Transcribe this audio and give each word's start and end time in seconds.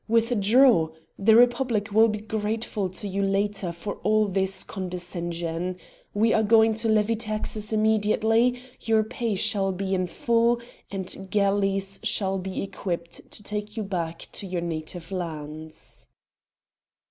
Withdraw! 0.07 0.89
The 1.19 1.35
Republic 1.35 1.91
will 1.93 2.07
be 2.07 2.21
grateful 2.21 2.89
to 2.89 3.07
you 3.07 3.21
later 3.21 3.71
for 3.71 3.97
all 3.97 4.27
this 4.27 4.63
condescension. 4.63 5.77
We 6.11 6.33
are 6.33 6.41
going 6.41 6.73
to 6.81 6.87
levy 6.89 7.15
taxes 7.15 7.71
immediately; 7.71 8.59
your 8.79 9.03
pay 9.03 9.35
shall 9.35 9.71
be 9.71 9.93
in 9.93 10.07
full, 10.07 10.59
and 10.89 11.29
galleys 11.29 11.99
shall 12.01 12.39
be 12.39 12.63
equipped 12.63 13.29
to 13.29 13.43
take 13.43 13.77
you 13.77 13.83
back 13.83 14.27
to 14.31 14.47
your 14.47 14.61
native 14.61 15.11
lands." 15.11 16.07